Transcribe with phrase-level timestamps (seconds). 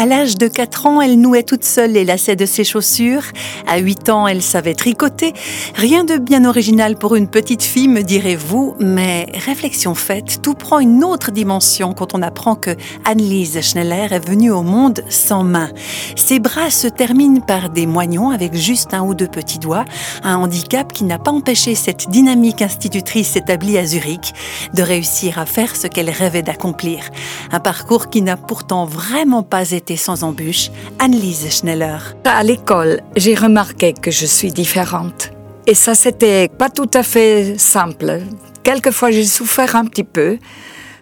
[0.00, 3.24] À l'âge de 4 ans, elle nouait toute seule les lacets de ses chaussures.
[3.66, 5.34] À 8 ans, elle savait tricoter.
[5.74, 10.78] Rien de bien original pour une petite fille, me direz-vous, mais réflexion faite, tout prend
[10.78, 12.70] une autre dimension quand on apprend que
[13.04, 15.68] Annelise Schneller est venue au monde sans main.
[16.16, 19.84] Ses bras se terminent par des moignons avec juste un ou deux petits doigts,
[20.22, 24.32] un handicap qui n'a pas empêché cette dynamique institutrice établie à Zurich
[24.72, 27.10] de réussir à faire ce qu'elle rêvait d'accomplir.
[27.52, 30.70] Un parcours qui n'a pourtant vraiment pas été sans embûches.
[30.98, 31.98] Annelise Schneller.
[32.24, 35.30] À l'école, j'ai remarqué que je suis différente.
[35.66, 38.20] Et ça, c'était pas tout à fait simple.
[38.62, 40.38] Quelquefois, j'ai souffert un petit peu.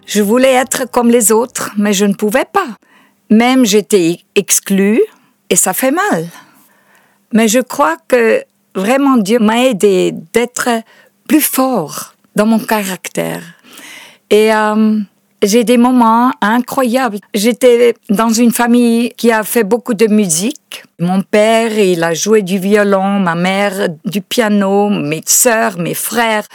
[0.05, 2.75] Je voulais être comme les autres, mais je ne pouvais pas.
[3.29, 5.01] Même j'étais exclue,
[5.49, 6.27] et ça fait mal.
[7.33, 8.43] Mais je crois que
[8.75, 10.69] vraiment Dieu m'a aidé d'être
[11.27, 13.43] plus fort dans mon caractère.
[14.29, 14.99] Et euh,
[15.41, 17.19] j'ai des moments incroyables.
[17.33, 20.83] J'étais dans une famille qui a fait beaucoup de musique.
[20.99, 26.45] Mon père, il a joué du violon, ma mère du piano, mes sœurs, mes frères.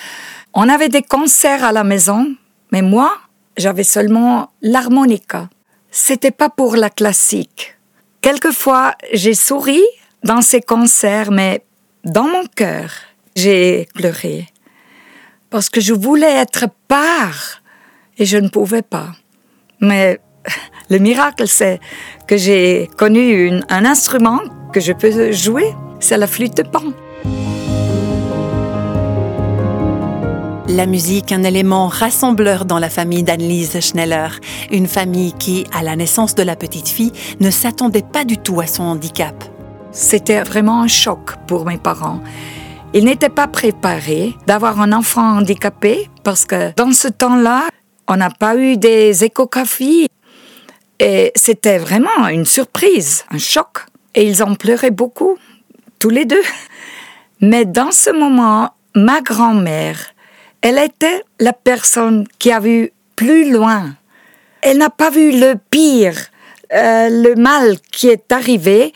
[0.52, 2.26] On avait des concerts à la maison,
[2.72, 3.12] mais moi,
[3.56, 5.48] j'avais seulement l'harmonica.
[5.90, 7.76] C'était pas pour la classique.
[8.20, 9.82] Quelquefois, j'ai souri
[10.22, 11.64] dans ces concerts, mais
[12.04, 12.90] dans mon cœur,
[13.36, 14.48] j'ai pleuré.
[15.50, 17.62] Parce que je voulais être part
[18.18, 19.08] et je ne pouvais pas.
[19.80, 20.20] Mais
[20.90, 21.80] le miracle, c'est
[22.26, 24.40] que j'ai connu un instrument
[24.72, 25.66] que je peux jouer,
[26.00, 26.82] c'est la flûte pan.
[30.68, 34.28] La musique, un élément rassembleur dans la famille d'Annelise Schneller,
[34.72, 38.60] une famille qui, à la naissance de la petite fille, ne s'attendait pas du tout
[38.60, 39.44] à son handicap.
[39.92, 42.20] C'était vraiment un choc pour mes parents.
[42.94, 47.64] Ils n'étaient pas préparés d'avoir un enfant handicapé parce que dans ce temps-là,
[48.08, 50.08] on n'a pas eu des échographies.
[51.00, 53.86] Et c'était vraiment une surprise, un choc.
[54.14, 55.36] Et ils ont pleuré beaucoup,
[55.98, 56.42] tous les deux.
[57.40, 59.98] Mais dans ce moment, ma grand-mère,
[60.60, 63.96] elle était la personne qui a vu plus loin.
[64.62, 66.16] Elle n'a pas vu le pire,
[66.72, 68.92] euh, le mal qui est arrivé.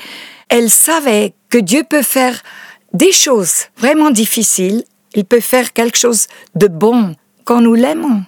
[0.48, 2.40] Elle savait que Dieu peut faire
[2.94, 4.84] des choses vraiment difficiles.
[5.14, 7.14] Il peut faire quelque chose de bon
[7.44, 8.22] quand nous l'aimons.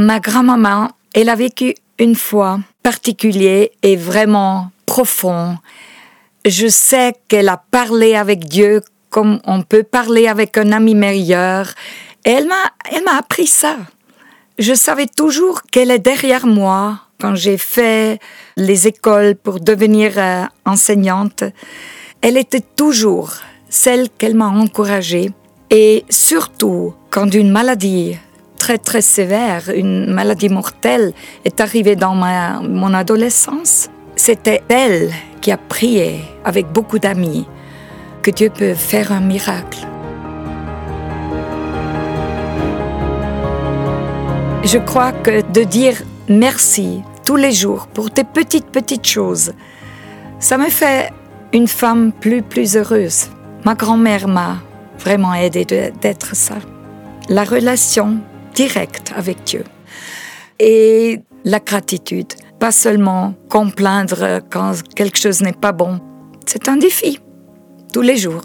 [0.00, 5.58] Ma grand-maman, elle a vécu une foi particulière et vraiment profond.
[6.46, 11.74] Je sais qu'elle a parlé avec Dieu comme on peut parler avec un ami meilleur.
[12.24, 13.76] elle m'a, elle m'a appris ça.
[14.58, 18.20] Je savais toujours qu'elle est derrière moi quand j'ai fait
[18.56, 21.44] les écoles pour devenir euh, enseignante.
[22.22, 23.34] Elle était toujours
[23.68, 25.30] celle qu'elle m'a encouragée.
[25.68, 28.16] Et surtout, quand une maladie
[28.60, 31.14] très très sévère, une maladie mortelle,
[31.46, 35.10] est arrivée dans ma, mon adolescence, c'était elle
[35.40, 37.46] qui a prié avec beaucoup d'amis
[38.22, 39.78] que Dieu peut faire un miracle.
[44.62, 45.96] Je crois que de dire
[46.28, 49.52] merci tous les jours pour tes petites petites choses,
[50.38, 51.10] ça me fait
[51.54, 53.30] une femme plus plus heureuse.
[53.64, 54.58] Ma grand-mère m'a
[54.98, 55.64] vraiment aidé
[56.02, 56.56] d'être ça.
[57.30, 58.18] La relation
[58.60, 59.64] direct avec Dieu.
[60.58, 65.98] Et la gratitude, pas seulement complaindre quand quelque chose n'est pas bon.
[66.44, 67.20] C'est un défi,
[67.94, 68.42] tous les jours.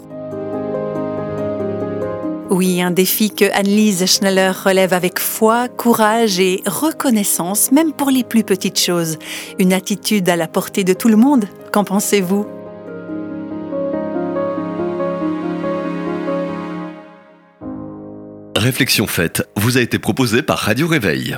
[2.48, 8.24] Oui, un défi que Annelise Schneller relève avec foi, courage et reconnaissance, même pour les
[8.24, 9.18] plus petites choses.
[9.58, 11.44] Une attitude à la portée de tout le monde.
[11.72, 12.46] Qu'en pensez-vous?
[18.56, 21.36] Réflexion faite vous a été proposée par Radio Réveil.